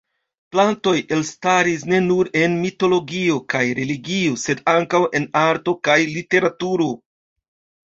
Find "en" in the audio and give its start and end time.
2.45-2.55, 5.21-5.31